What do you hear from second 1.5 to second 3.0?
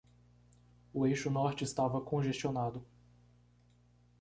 estava congestionado.